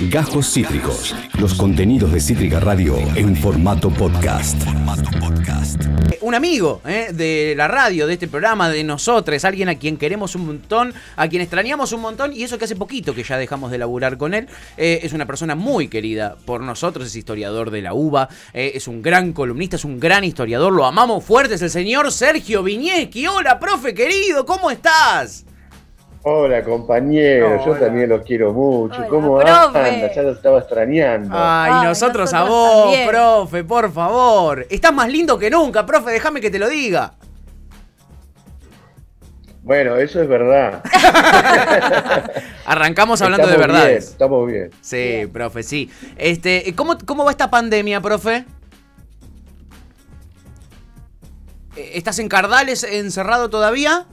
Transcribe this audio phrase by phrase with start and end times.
[0.00, 1.14] Gajos Cítricos.
[1.40, 4.62] Los contenidos de Cítrica Radio en formato podcast.
[6.20, 7.08] Un amigo ¿eh?
[7.14, 11.28] de la radio, de este programa, de nosotros, alguien a quien queremos un montón, a
[11.28, 14.34] quien extrañamos un montón, y eso que hace poquito que ya dejamos de laburar con
[14.34, 14.48] él.
[14.76, 18.88] Eh, es una persona muy querida por nosotros, es historiador de la UBA, eh, es
[18.88, 23.26] un gran columnista, es un gran historiador, lo amamos fuerte, es el señor Sergio Viñeski.
[23.26, 25.46] Hola, profe querido, ¿cómo estás?
[26.28, 27.78] Hola compañero, yo Hola.
[27.86, 28.96] también los quiero mucho.
[28.96, 29.52] Hola, ¿Cómo profe.
[29.78, 30.12] anda?
[30.12, 31.28] Ya los estaba extrañando.
[31.32, 33.08] Ay, Ay, nosotros, a vos, también.
[33.08, 34.66] profe, por favor.
[34.68, 37.14] Estás más lindo que nunca, profe, déjame que te lo diga.
[39.62, 40.82] Bueno, eso es verdad.
[42.66, 44.08] Arrancamos hablando de Estamos bien, verdades.
[44.08, 44.70] estamos bien.
[44.80, 45.88] Sí, profe, sí.
[46.16, 48.44] Este, ¿cómo, ¿Cómo va esta pandemia, profe?
[51.76, 54.06] Eh, ¿Estás en Cardales encerrado todavía?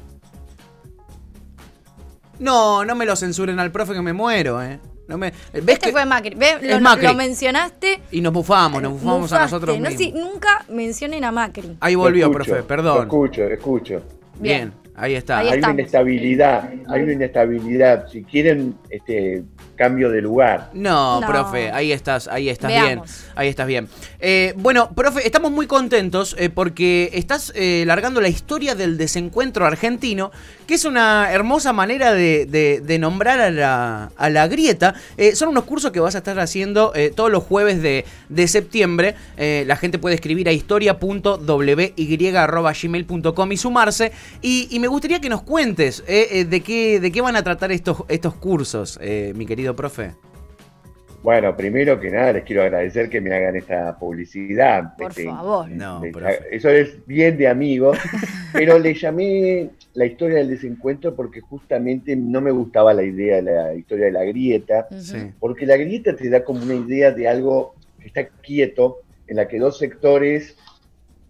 [2.40, 4.80] No, no me lo censuren al profe que me muero, ¿eh?
[5.08, 6.34] No me, ¿Ves Este que fue Macri.
[6.36, 6.58] ¿Ves?
[6.62, 7.08] Es Lo, Macri.
[7.08, 8.02] lo mencionaste.
[8.12, 10.00] Y nos bufamos, nos bufamos a nosotros No, mismos.
[10.02, 11.76] sí, nunca mencionen a Macri.
[11.82, 13.02] Ahí volvió, escucho, profe, Lo perdón.
[13.04, 14.02] escucho, escucho.
[14.40, 14.74] Bien, Bien.
[14.96, 15.40] ahí está.
[15.40, 15.74] Ahí hay estamos.
[15.74, 18.08] una inestabilidad, hay una inestabilidad.
[18.08, 19.44] Si quieren, este
[19.76, 20.70] cambio de lugar.
[20.74, 21.28] No, No.
[21.28, 22.88] profe, ahí estás, ahí estás Veamos.
[22.88, 23.88] bien, ahí estás bien.
[24.20, 29.66] Eh, bueno, profe, estamos muy contentos eh, porque estás eh, largando la historia del desencuentro
[29.66, 30.32] argentino,
[30.66, 34.94] que es una hermosa manera de, de- nombrar a la, a la grieta.
[35.18, 38.48] Eh, son unos cursos que vas a estar haciendo eh, todos los jueves de, de
[38.48, 39.16] septiembre.
[39.38, 44.12] Eh, la gente puede escribir a historia.wy.gmail.com y sumarse.
[44.42, 47.98] Y, y me gustaría que nos cuentes de, qué, de qué van a tratar estos,
[48.08, 49.00] estos cursos,
[49.36, 50.14] mi querido profe.
[51.24, 54.96] Bueno, primero que nada les quiero agradecer que me hagan esta publicidad.
[54.98, 55.70] Por Este, favor.
[55.70, 56.02] No,
[56.52, 57.98] eso es bien de amigos,
[58.54, 63.42] pero le llamé la historia del desencuentro porque justamente no me gustaba la idea de
[63.44, 64.88] la historia de la grieta.
[65.00, 65.32] Sí.
[65.40, 69.48] porque la grieta te da como una idea de algo que está quieto, en la
[69.48, 70.58] que dos sectores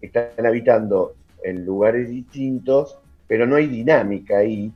[0.02, 4.72] están habitando en lugares distintos, pero no hay dinámica ahí.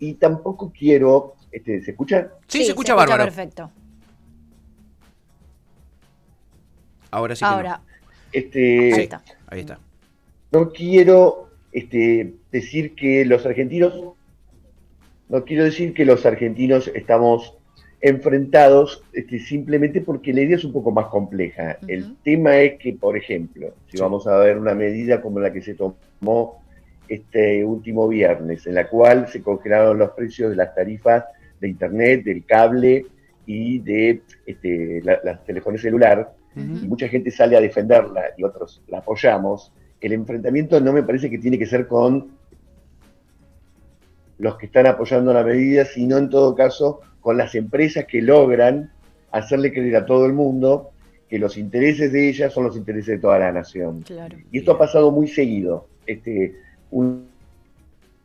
[0.00, 2.32] Y tampoco quiero, este, ¿se escucha?
[2.48, 3.22] Sí, se escucha bárbaro.
[3.24, 3.70] perfecto.
[7.16, 7.56] Ahora sí que no.
[7.56, 7.80] Ahora,
[8.32, 9.22] Este, ahí está.
[9.46, 9.78] Ahí está.
[10.52, 13.94] no quiero este, decir que los argentinos,
[15.30, 17.54] no quiero decir que los argentinos estamos
[18.02, 21.78] enfrentados este, simplemente porque la idea es un poco más compleja.
[21.88, 24.02] El tema es que, por ejemplo, si Sí.
[24.02, 26.62] vamos a ver una medida como la que se tomó
[27.08, 31.24] este último viernes, en la cual se congelaron los precios de las tarifas
[31.60, 33.06] de internet, del cable
[33.46, 38.82] y de este, la, la telefonía celular, y mucha gente sale a defenderla y otros
[38.88, 42.28] la apoyamos, el enfrentamiento no me parece que tiene que ser con
[44.38, 48.90] los que están apoyando la medida, sino en todo caso con las empresas que logran
[49.32, 50.90] hacerle creer a todo el mundo
[51.28, 54.02] que los intereses de ellas son los intereses de toda la nación.
[54.02, 54.36] Claro.
[54.52, 55.88] Y esto ha pasado muy seguido.
[56.06, 56.54] Este,
[56.90, 57.26] un-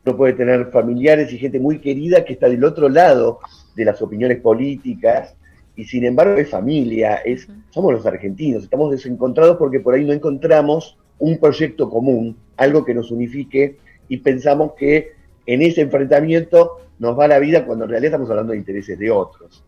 [0.04, 3.38] uno puede tener familiares y gente muy querida que está del otro lado
[3.76, 5.34] de las opiniones políticas
[5.76, 10.12] y sin embargo es familia, es, somos los argentinos, estamos desencontrados porque por ahí no
[10.12, 13.78] encontramos un proyecto común, algo que nos unifique
[14.08, 15.12] y pensamos que
[15.46, 19.10] en ese enfrentamiento nos va la vida cuando en realidad estamos hablando de intereses de
[19.10, 19.64] otros.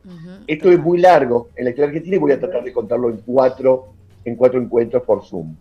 [0.47, 3.17] Esto es muy largo en la historia argentina y voy a tratar de contarlo en
[3.19, 3.87] cuatro,
[4.25, 5.57] en cuatro encuentros por Zoom.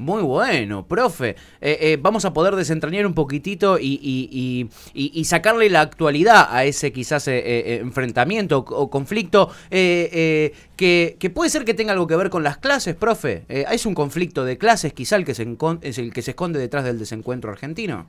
[0.00, 1.36] Muy bueno, profe.
[1.60, 5.82] Eh, eh, vamos a poder desentrañar un poquitito y, y- y- y- y sacarle la
[5.82, 11.66] actualidad a ese quizás eh, eh, enfrentamiento o conflicto eh, eh, que, que puede ser
[11.66, 13.42] que tenga algo que ver con las clases, profe.
[13.50, 15.46] Eh, ¿Es un conflicto de clases quizá el que, se
[15.82, 18.06] es el que se esconde detrás del desencuentro argentino?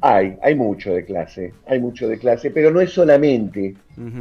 [0.00, 3.74] Hay, hay mucho de clase, hay mucho de clase, pero no es solamente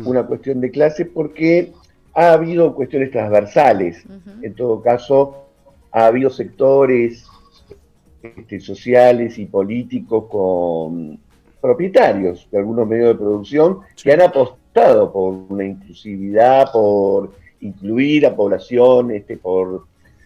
[0.03, 1.71] una cuestión de clase porque
[2.13, 4.03] ha habido cuestiones transversales.
[4.41, 5.44] En todo caso,
[5.95, 7.25] ha habido sectores
[8.21, 11.17] este, sociales y políticos con
[11.61, 18.35] propietarios de algunos medios de producción que han apostado por una inclusividad, por incluir a
[18.35, 19.85] población, este, por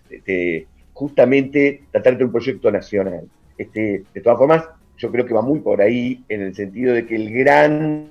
[0.10, 3.30] este, justamente tratar de un proyecto nacional.
[3.56, 4.64] Este, de todas formas,
[4.98, 8.10] yo creo que va muy por ahí en el sentido de que el gran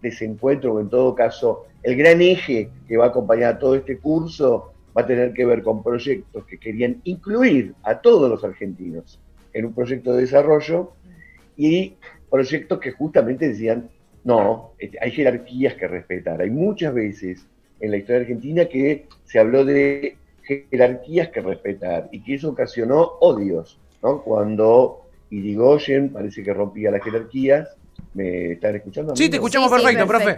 [0.00, 3.98] desencuentro, o en todo caso, el gran eje que va a acompañar a todo este
[3.98, 9.18] curso va a tener que ver con proyectos que querían incluir a todos los argentinos
[9.52, 10.92] en un proyecto de desarrollo
[11.56, 11.94] y
[12.30, 13.90] proyectos que justamente decían,
[14.24, 16.40] no, este, hay jerarquías que respetar.
[16.40, 17.46] Hay muchas veces
[17.80, 23.02] en la historia argentina que se habló de jerarquías que respetar y que eso ocasionó
[23.20, 24.22] odios, ¿no?
[24.22, 27.68] Cuando Irigoyen parece que rompía las jerarquías.
[28.14, 29.16] ¿Me están escuchando?
[29.16, 30.36] Sí, te escuchamos perfecto, profe.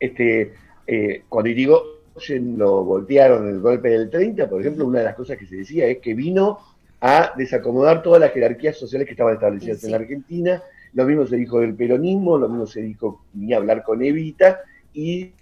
[0.00, 0.54] este,
[0.86, 5.36] eh, cuando digo lo voltearon el golpe del 30, por ejemplo, una de las cosas
[5.38, 6.58] que se decía es que vino
[7.00, 10.62] a desacomodar todas las jerarquías sociales que estaban establecidas en la Argentina.
[10.92, 14.60] Lo mismo se dijo del peronismo, lo mismo se dijo ni hablar con Evita
[14.92, 15.32] y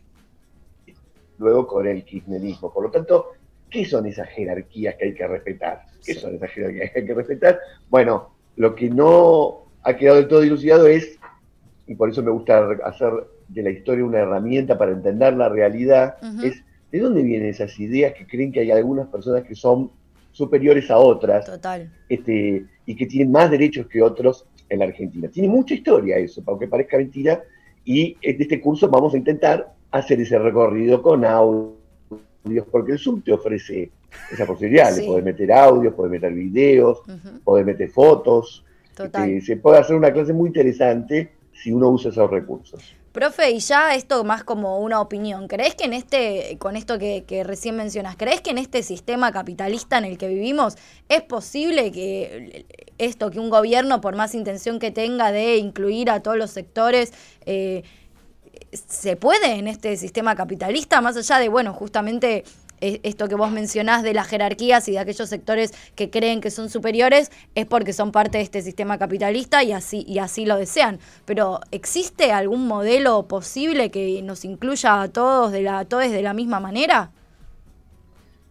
[1.39, 2.73] luego con el kirchnerismo.
[2.73, 3.33] Por lo tanto,
[3.71, 5.83] ¿qué son esas jerarquías que hay que respetar?
[6.05, 7.59] ¿Qué son esas jerarquías que hay que respetar?
[7.89, 11.19] Bueno, lo que no ha quedado del todo dilucidado es,
[11.87, 13.13] y por eso me gusta hacer
[13.49, 18.15] de la historia una herramienta para entender la realidad, es de dónde vienen esas ideas
[18.15, 19.91] que creen que hay algunas personas que son
[20.33, 21.91] superiores a otras Total.
[22.09, 25.29] Este, y que tienen más derechos que otros en la Argentina.
[25.29, 27.43] Tiene mucha historia eso, aunque parezca mentira,
[27.85, 33.23] y en este curso vamos a intentar hacer ese recorrido con audios, porque el Zoom
[33.23, 33.91] te ofrece
[34.31, 37.03] esa posibilidad de poder meter audios, poder meter videos,
[37.45, 38.65] poder meter fotos.
[38.99, 42.95] Este, se puede hacer una clase muy interesante si uno usa esos recursos.
[43.13, 47.43] Profe, y ya esto más como una opinión, ¿crees que en este, con esto que,
[47.45, 50.77] recién mencionas, ¿crees que en este sistema capitalista en el que vivimos
[51.09, 52.67] es posible que
[52.99, 57.13] esto, que un gobierno, por más intención que tenga de incluir a todos los sectores,
[57.47, 57.83] eh,
[58.73, 62.45] se puede en este sistema capitalista, más allá de, bueno, justamente
[62.81, 66.71] esto que vos mencionás de las jerarquías y de aquellos sectores que creen que son
[66.71, 70.99] superiores es porque son parte de este sistema capitalista y así, y así lo desean.
[71.25, 76.23] Pero ¿existe algún modelo posible que nos incluya a todos de la, a todos de
[76.23, 77.11] la misma manera?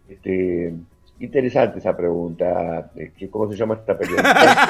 [0.08, 0.74] Este,
[1.20, 2.90] interesante esa pregunta.
[3.30, 4.68] ¿Cómo se llama esta periodista?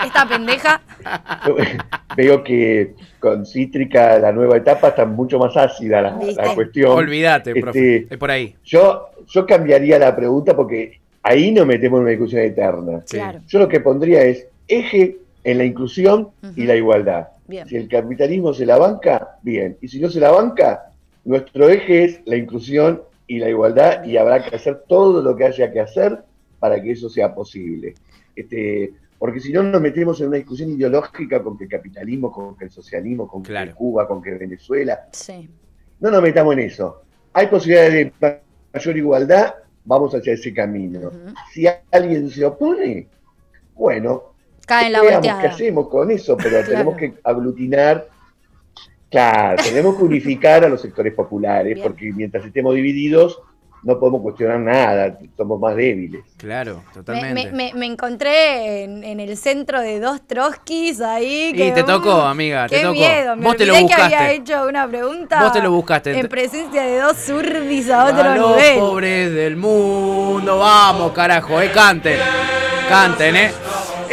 [0.04, 0.80] ¿Esta pendeja?
[2.16, 6.92] Veo que con Cítrica la nueva etapa está mucho más ácida la, cuestión.
[6.92, 8.54] Olvídate, este, es por ahí.
[8.64, 13.02] Yo, yo cambiaría la pregunta porque ahí nos metemos en una discusión eterna.
[13.46, 17.28] Yo lo que pondría es eje en la inclusión y la igualdad.
[17.66, 19.76] Si el capitalismo se la banca, bien.
[19.80, 20.90] Y si no se la banca,
[21.24, 25.44] nuestro eje es la inclusión y la igualdad y habrá que hacer todo lo que
[25.44, 26.24] haya que hacer
[26.58, 27.94] para que eso sea posible.
[28.34, 32.56] Este, porque si no nos metemos en una discusión ideológica con que el capitalismo, con
[32.56, 35.08] que el socialismo, con que Cuba, con que Venezuela.
[36.00, 37.02] No nos metamos en eso.
[37.32, 38.40] Hay posibilidades de
[38.72, 39.54] mayor igualdad,
[39.84, 41.10] vamos hacia ese camino.
[41.52, 43.08] Si alguien se opone,
[43.74, 44.34] bueno,
[44.66, 48.06] Cae la veamos qué hacemos con eso, pero tenemos que aglutinar
[49.14, 53.40] Claro, tenemos que unificar a los sectores populares, porque mientras estemos divididos,
[53.84, 56.24] no podemos cuestionar nada, somos más débiles.
[56.36, 57.52] Claro, totalmente.
[57.52, 61.52] Me, encontré en, el centro de dos Trotskis ahí.
[61.54, 62.94] y te tocó, amiga, te tocó.
[62.94, 64.08] miedo, me Vos te lo buscaste.
[64.08, 65.44] que había hecho una pregunta.
[65.44, 66.18] Vos te lo buscaste.
[66.18, 71.70] En presencia de dos zurdis a otro a los pobres del mundo, vamos, carajo, eh,
[71.72, 72.18] canten.
[72.88, 73.52] Canten, eh.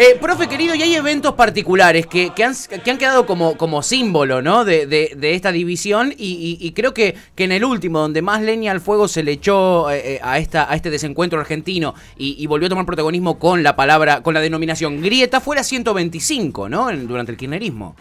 [0.02, 3.84] Eh, profe querido, y hay eventos particulares que, que, han, que han quedado como, como
[3.84, 4.66] símbolo ¿no?
[4.66, 8.82] de, de, esta división y, creo que, que en el último, donde más leña al
[8.82, 12.70] fuego se le echó eh, eh, a, esta, a este desencuentro argentino y, volvió a
[12.70, 16.92] tomar protagonismo con la palabra, con la denominación grieta, fue la 125, ¿no?
[17.06, 17.96] durante el kirchnerismo.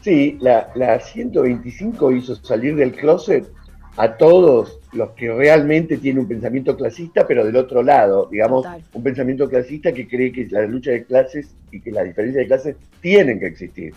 [0.00, 3.46] Sí, la, la 125 hizo salir del closet
[3.98, 9.02] a todos los que realmente tienen un pensamiento clasista, pero del otro lado, digamos, un
[9.02, 12.76] pensamiento clasista que cree que la lucha de clases y que la diferencia de clases
[13.00, 13.94] tienen que existir.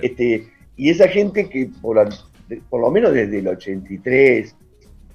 [0.00, 2.08] este, y esa gente que por,
[2.70, 4.54] por, lo menos desde el 83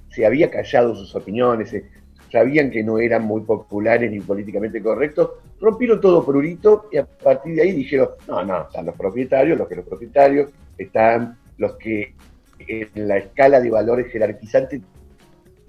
[0.09, 1.73] se había callado sus opiniones,
[2.31, 7.55] sabían que no eran muy populares ni políticamente correctos, rompieron todo prurito y a partir
[7.55, 12.13] de ahí dijeron, no, no, están los propietarios, los que los propietarios, están los que
[12.67, 14.81] en la escala de valores jerarquizantes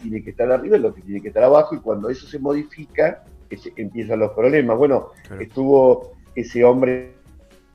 [0.05, 2.39] tiene que estar arriba y lo que tiene que estar abajo, y cuando eso se
[2.39, 3.25] modifica,
[3.77, 4.77] empiezan los problemas.
[4.77, 5.09] Bueno,
[5.41, 7.15] estuvo ese hombre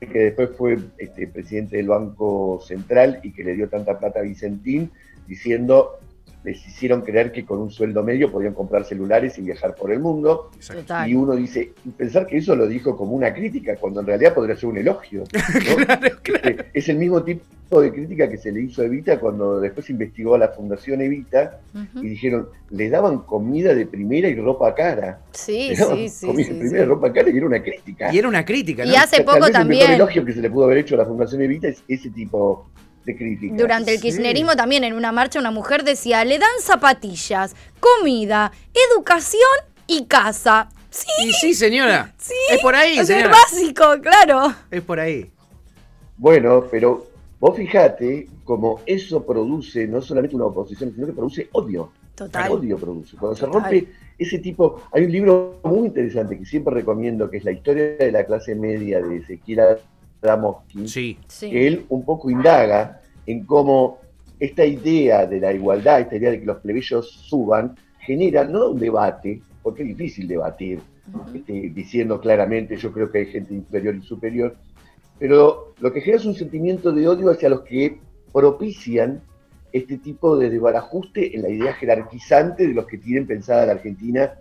[0.00, 4.22] que después fue este, presidente del Banco Central y que le dio tanta plata a
[4.22, 4.90] Vicentín,
[5.26, 5.98] diciendo
[6.42, 10.00] les hicieron creer que con un sueldo medio podían comprar celulares y viajar por el
[10.00, 10.50] mundo.
[11.06, 14.56] Y uno dice, pensar que eso lo dijo como una crítica, cuando en realidad podría
[14.56, 15.24] ser un elogio.
[16.40, 17.42] Este, es el mismo tipo
[17.78, 21.60] de crítica que se le hizo a Evita cuando después investigó a la Fundación Evita
[21.94, 25.20] y dijeron, le daban comida de primera y ropa cara.
[25.30, 26.26] Sí, sí, sí.
[26.26, 28.12] Comida de primera y ropa cara y era una crítica.
[28.12, 28.90] Y era una crítica, ¿no?
[28.90, 29.90] Y hace poco también.
[29.90, 32.66] El elogio que se le pudo haber hecho a la Fundación Evita es ese tipo
[33.56, 38.52] durante el kirchnerismo también en una marcha una mujer decía, le dan zapatillas, comida,
[38.92, 39.40] educación
[39.86, 40.68] y casa.
[40.90, 41.32] Sí.
[41.40, 42.12] sí, señora.
[42.18, 42.34] Sí.
[42.50, 44.54] Es por ahí, es básico, claro.
[44.70, 45.30] Es por ahí.
[46.16, 47.09] Bueno, pero
[47.40, 51.90] vos fijate como eso produce no solamente una oposición, sino que produce odio.
[52.14, 52.52] Total.
[52.52, 53.16] Odio produce.
[53.16, 57.44] Cuando se rompe ese tipo, hay un libro muy interesante que siempre recomiendo, que es
[57.44, 59.78] La historia de la clase media de Ezequiel
[60.20, 61.18] Adamowski, sí.
[61.40, 63.98] que él un poco indaga en cómo
[64.38, 68.78] esta idea de la igualdad, esta idea de que los plebeyos suban, genera no un
[68.78, 70.80] debate, porque es difícil debatir,
[71.34, 74.56] este, diciendo claramente yo creo que hay gente inferior y superior,
[75.20, 77.98] pero lo que genera es un sentimiento de odio hacia los que
[78.32, 79.20] propician
[79.70, 84.32] este tipo de desbarajuste en la idea jerarquizante de los que tienen pensada la Argentina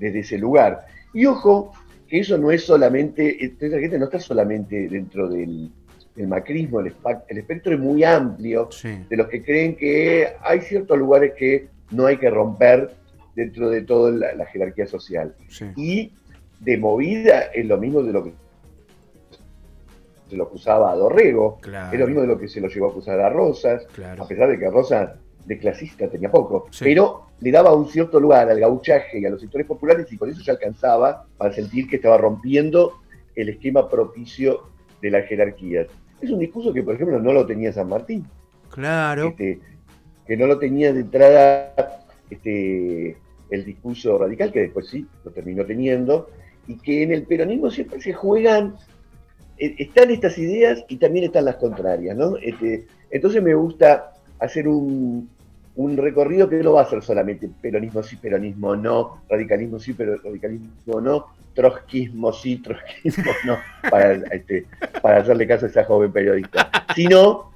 [0.00, 0.86] desde ese lugar.
[1.12, 1.72] Y ojo,
[2.08, 5.70] que eso no es solamente, esta gente no está solamente dentro del,
[6.26, 6.94] macrismo, el,
[7.28, 8.68] espectro es muy amplio
[9.08, 12.90] de los que creen que hay ciertos lugares que no hay que romper
[13.34, 15.34] dentro de toda la, jerarquía social.
[15.76, 16.12] Y
[16.60, 18.32] de movida es lo mismo de lo que
[20.32, 21.58] se lo acusaba a Dorrego,
[21.92, 23.86] es lo mismo de lo que se lo llevó a acusar a Rosas,
[24.18, 25.10] a pesar de que Rosas
[25.44, 29.42] de clasista tenía poco, pero le daba un cierto lugar al gauchaje y a los
[29.42, 33.02] sectores populares y con eso ya alcanzaba para sentir que estaba rompiendo
[33.34, 34.70] el esquema propicio
[35.02, 35.88] de las jerarquías.
[36.22, 38.24] Es un discurso que, por ejemplo, no lo tenía San Martín.
[38.70, 39.28] Claro.
[39.28, 39.60] Este,
[40.26, 41.74] que no lo tenía de entrada
[42.30, 43.18] este,
[43.50, 46.30] el discurso radical, que después sí lo terminó teniendo,
[46.66, 48.76] y que en el peronismo siempre se juegan,
[49.62, 52.36] están estas ideas y también están las contrarias, ¿no?
[52.36, 55.28] Este, entonces me gusta hacer un,
[55.96, 61.00] recorrido que no va a ser solamente peronismo sí, peronismo no, radicalismo sí, pero radicalismo
[61.00, 63.58] no, trotskismo sí, trotskismo no,
[63.90, 64.66] para, este,
[65.00, 67.52] para hacerle caso a esa joven periodista, sino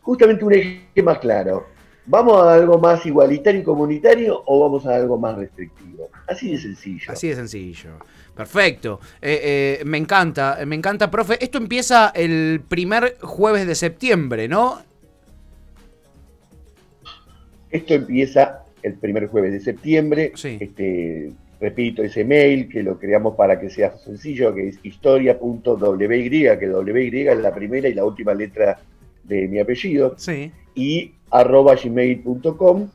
[0.00, 1.66] justamente un eje más claro
[2.10, 6.10] ¿Vamos a algo más igualitario y comunitario o vamos a algo más restrictivo?
[6.26, 7.12] Así de sencillo.
[7.12, 7.90] Así de sencillo.
[8.34, 8.98] Perfecto.
[9.22, 11.38] Eh, eh, me encanta, me encanta, profe.
[11.40, 14.82] Esto empieza el primer jueves de septiembre, ¿no?
[17.70, 20.32] Esto empieza el primer jueves de septiembre.
[20.34, 20.58] Sí.
[20.58, 26.68] Este, repito, ese mail que lo creamos para que sea sencillo, que es historia.wy, que
[26.68, 28.80] WY es la primera y la última letra
[29.24, 30.14] de mi apellido.
[30.16, 30.50] Sí.
[30.74, 32.88] Y arroba gmail.com.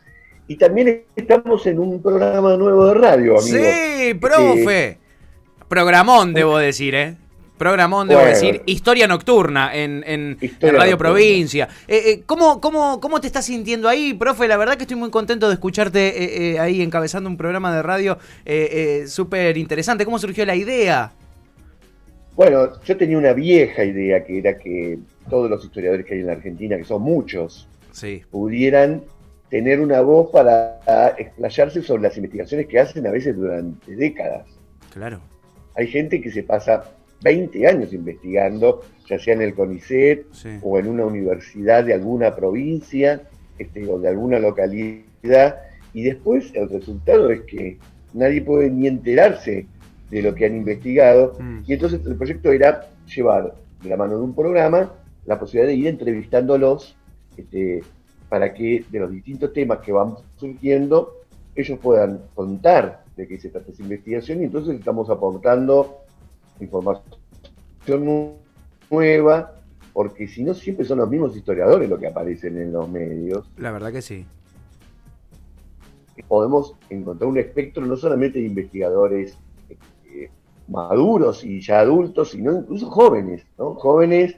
[0.47, 3.41] Y también estamos en un programa nuevo de radio, amigo.
[3.41, 4.99] Sí, profe.
[5.67, 7.17] Programón, debo decir, ¿eh?
[7.57, 8.61] Programón, debo decir.
[8.65, 11.69] Historia nocturna en, en, Radio Provincia.
[11.87, 14.47] Eh, eh, ¿cómo, cómo, cómo, te estás sintiendo ahí, profe?
[14.47, 18.17] La verdad que estoy muy contento de escucharte eh, ahí encabezando un programa de radio
[19.07, 20.05] súper interesante.
[20.05, 21.13] ¿Cómo surgió la idea?
[22.35, 24.99] Bueno, yo tenía una vieja idea que era que
[25.29, 27.69] todos los historiadores que hay en la Argentina, que son muchos,
[28.29, 29.03] pudieran
[29.49, 30.79] tener una voz para
[31.17, 34.47] explayarse sobre las investigaciones que hacen a veces durante décadas.
[34.91, 35.21] Claro.
[35.75, 36.83] Hay gente que se pasa
[37.21, 40.25] 20 años investigando, ya sea en el CONICET
[40.61, 43.21] o en una universidad de alguna provincia
[43.57, 45.61] este, o de alguna localidad,
[45.93, 47.77] y después el resultado es que
[48.13, 49.67] nadie puede ni enterarse
[50.09, 51.59] de lo que han investigado, mm.
[51.65, 54.91] y entonces el proyecto era llevar de la mano de un programa
[55.25, 56.95] la posibilidad de ir entrevistándolos
[57.37, 57.83] este,
[58.29, 61.21] para que de los distintos temas que van surgiendo,
[61.55, 65.99] ellos puedan contar de qué se trata esa investigación y entonces estamos aportando
[66.59, 67.03] información
[68.89, 69.53] nueva,
[69.93, 73.49] porque si no siempre son los mismos historiadores los que aparecen en los medios.
[73.57, 74.25] La verdad que sí.
[76.27, 79.37] Podemos encontrar un espectro no solamente de investigadores
[80.67, 83.75] maduros y ya adultos, sino incluso jóvenes, ¿no?
[83.75, 84.35] Jóvenes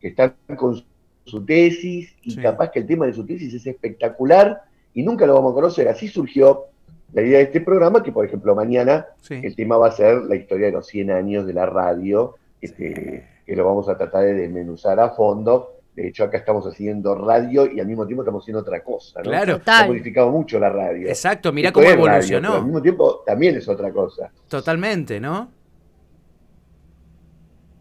[0.00, 0.82] que están con
[1.24, 4.62] su tesis y capaz que el tema de su tesis es espectacular
[4.94, 5.88] y nunca lo vamos a conocer.
[5.88, 6.64] Así surgió
[7.12, 10.36] la idea de este programa, que por ejemplo mañana el tema va a ser la
[10.36, 14.34] historia de los 100 años de la radio, este, que lo vamos a tratar de
[14.34, 15.77] desmenuzar a fondo.
[15.98, 19.30] De hecho, acá estamos haciendo radio y al mismo tiempo estamos haciendo otra cosa, ¿no?
[19.30, 21.08] Claro, ha modificado mucho la radio.
[21.08, 22.54] Exacto, mira cómo evolucionó.
[22.54, 24.30] al mismo tiempo también es otra cosa.
[24.46, 25.50] Totalmente, ¿no?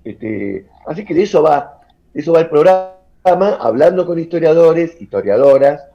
[0.03, 1.79] Este, así que de eso va,
[2.11, 2.95] de eso va el programa
[3.59, 5.85] hablando con historiadores, historiadoras,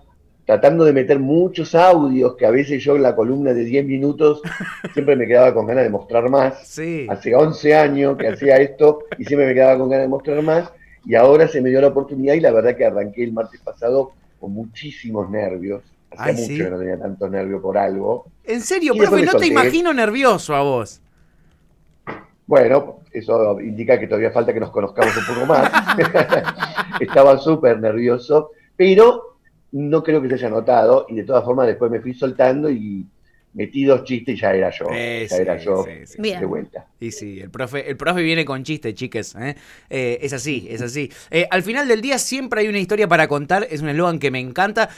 [0.46, 4.42] tratando de meter muchos audios que a veces yo en la columna de 10 minutos
[4.94, 6.78] siempre me quedaba con ganas de mostrar más.
[7.08, 10.72] Hace 11 años que hacía esto y siempre me quedaba con ganas de mostrar más
[11.04, 14.12] y ahora se me dio la oportunidad y la verdad que arranqué el martes pasado
[14.38, 15.82] con muchísimos nervios.
[16.10, 18.26] Hacía mucho que no tenía tanto nervio por algo.
[18.44, 21.00] En serio, profe, no te imagino nervioso a vos.
[22.46, 25.70] Bueno, eso indica que todavía falta que nos conozcamos un poco más.
[27.00, 29.38] Estaba súper nervioso, pero
[29.72, 33.06] no creo que se haya notado y de todas formas después me fui soltando y
[33.54, 34.86] metí dos chistes y ya era yo.
[34.90, 36.86] ya era yo de vuelta.
[37.00, 39.34] Y sí, el profe, el profe viene con chistes, chiques.
[39.34, 39.56] ¿eh?
[39.90, 41.10] Eh, es así, es así.
[41.30, 43.66] Eh, al final del día siempre hay una historia para contar.
[43.70, 44.88] Es un eslogan que me encanta.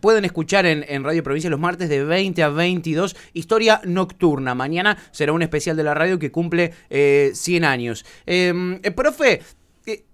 [0.00, 3.16] pueden escuchar en, en, Radio Provincia los martes de 20 a 22.
[3.32, 4.54] Historia nocturna.
[4.54, 8.04] Mañana será un especial de la radio que cumple 100 años.
[8.94, 9.40] profe,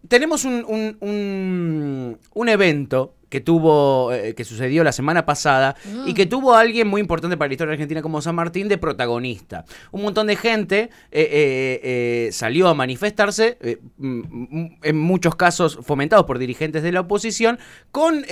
[0.06, 0.64] tenemos un
[1.00, 6.60] un, un evento que tuvo, eh, que sucedió la semana pasada y que tuvo a
[6.60, 9.64] alguien muy importante para la historia argentina como San Martín de protagonista.
[9.92, 13.58] Un montón de gente eh, eh, salió a manifestarse,
[13.98, 17.58] mm, mm, en muchos casos fomentados por dirigentes de la oposición,
[17.90, 18.24] con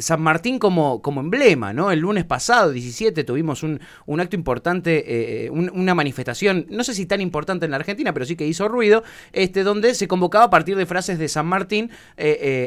[0.00, 1.72] San Martín como, como emblema.
[1.72, 1.90] ¿no?
[1.90, 7.06] El lunes pasado, 17, tuvimos un, un acto importante, un- una manifestación, no sé si
[7.06, 9.02] tan importante en la Argentina, pero sí que hizo ruido,
[9.32, 11.90] este, donde se convocaba a partir de frases de San Martín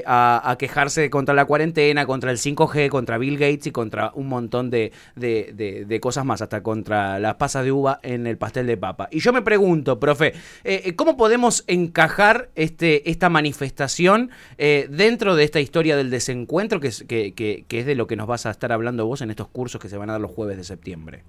[0.05, 4.27] a, a quejarse contra la cuarentena, contra el 5G, contra Bill Gates y contra un
[4.27, 8.37] montón de, de- de- de cosas más, hasta contra las pasas de uva en el
[8.37, 9.07] pastel de papa.
[9.11, 15.35] Y yo me pregunto, profe, eh, eh, ¿cómo podemos encajar este, esta manifestación eh, dentro
[15.35, 18.27] de esta historia del desencuentro, que es, que, que- que es de lo que nos
[18.27, 20.57] vas a estar hablando vos en estos cursos que se van a dar los jueves
[20.57, 21.23] de septiembre?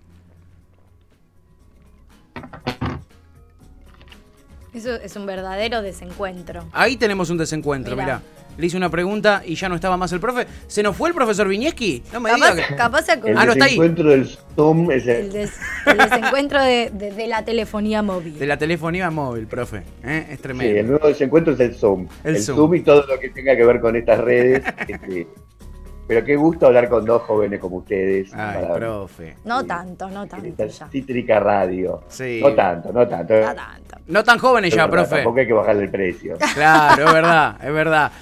[4.72, 6.64] Eso es un verdadero desencuentro.
[6.72, 8.20] Ahí tenemos un desencuentro, Mirá.
[8.56, 10.46] Le hice una pregunta y ya no estaba más el profe.
[10.66, 12.02] ¿Se nos fue el profesor Viñeski?
[12.12, 12.76] No me Capaz, diga que...
[12.76, 13.70] capaz se El Ah, no, está ahí.
[13.72, 18.38] desencuentro del Zoom es el- el, des- el desencuentro de, de- de la telefonía móvil.
[18.38, 19.82] De la telefonía móvil, profe.
[20.04, 20.26] ¿eh?
[20.30, 20.78] Es Sí, tremendo.
[20.80, 22.06] el nuevo desencuentro es el Zoom.
[22.22, 22.56] El El, Zoom.
[22.56, 22.74] Zoom.
[22.76, 24.62] y todo lo que tenga que ver con estas redes.
[24.88, 25.26] este,
[26.06, 28.32] pero qué gusto hablar con dos jóvenes como ustedes.
[28.34, 29.36] Ay, para- profe.
[29.44, 29.66] No Sí.
[29.66, 30.88] tanto, no tanto esta ya.
[30.88, 32.02] Cítrica Radio.
[32.08, 32.40] Sí.
[32.42, 33.34] No tanto, no tanto.
[33.34, 33.96] No tanto.
[34.06, 35.14] No tan jóvenes Es ya, verdad, profe.
[35.16, 36.36] Tampoco hay que bajarle el precio.
[36.54, 38.12] Claro, es verdad, es verdad.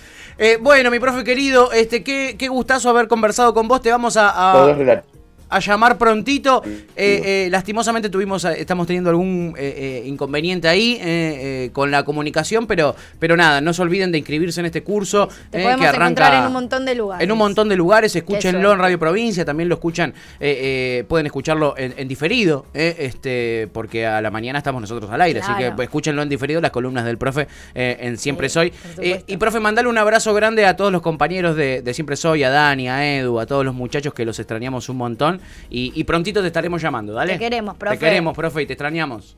[0.43, 3.81] Eh, bueno, mi profe querido, este, qué, qué gustazo haber conversado con vos.
[3.81, 5.03] Te vamos a, a-.
[5.53, 6.63] a llamar prontito.
[6.65, 11.91] Eh, eh, lastimosamente tuvimos, eh, estamos teniendo algún eh, eh, inconveniente ahí eh, eh, con
[11.91, 15.87] la comunicación, pero, pero nada, no se olviden de inscribirse en este curso eh, que
[15.87, 17.25] arranca en un montón de lugares.
[17.25, 18.79] En un montón de lugares, escúchenlo en.
[18.79, 24.07] Radio Provincia, también lo escuchan, eh, eh, pueden escucharlo en, en diferido, eh, este, porque
[24.07, 27.19] a la mañana estamos nosotros al aire, así que escúchenlo en diferido las columnas del
[27.19, 28.73] profe en Siempre Sí, Soy.
[29.27, 32.51] y profe, mandale un abrazo grande a todos los compañeros de, de Siempre Soy, a
[32.51, 36.41] Dani, a Edu, a todos los muchachos que los extrañamos un montón y, y prontito
[36.41, 37.35] te estaremos llamando, ¿dale?
[37.35, 37.97] Te queremos, profe.
[37.97, 39.37] Te queremos, profe, y te extrañamos.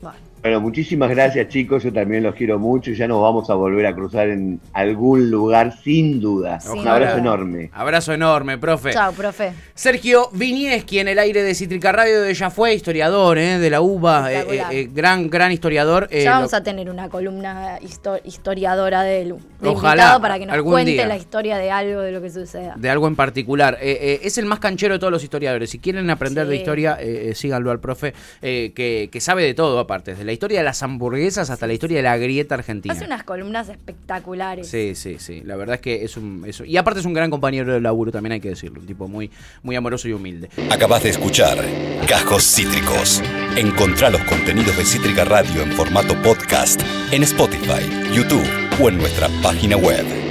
[0.00, 3.54] Bueno, Bueno, muchísimas gracias chicos, yo también los quiero mucho y ya nos vamos a
[3.54, 6.60] volver a cruzar en algún lugar sin duda.
[6.60, 7.20] Sin Un abrazo duda.
[7.20, 7.70] enorme.
[7.74, 8.92] Abrazo enorme, profe.
[8.92, 9.52] chao, profe.
[9.74, 13.80] Sergio Vinieski en el aire de Cítrica Radio de ya fue historiador eh, de la
[13.80, 16.06] UBA, eh, eh, eh, gran, gran historiador.
[16.12, 20.20] eh, Ya vamos lo- a tener una columna histo- historiadora de, él, de Ojalá, invitado
[20.22, 21.08] para que nos algún cuente día.
[21.08, 22.74] la historia de algo de lo que suceda.
[22.78, 23.78] de algo en particular.
[23.80, 25.70] Eh, eh, es el más canchero de todos los historiadores.
[25.70, 26.96] Si quieren aprender de historia,
[27.34, 30.82] síganlo al profe, eh, que, que sabe de todo aparte, desde la historia de las
[30.82, 32.94] hamburguesas hasta la historia de la grieta argentina.
[32.94, 34.68] Hace unas columnas espectaculares.
[34.68, 35.42] Sí, sí, sí.
[35.44, 36.44] La verdad es que es un...
[36.46, 38.80] es y aparte es un gran compañero de laburo, también hay que decirlo.
[38.80, 39.30] Un tipo muy,
[39.62, 40.50] muy amoroso y humilde.
[40.70, 41.58] Acabas de escuchar
[42.06, 43.22] Cajos Cítricos.
[43.56, 48.46] Encontrá los contenidos de Cítrica Radio en formato podcast en Spotify, YouTube
[48.80, 50.25] o en nuestra página web.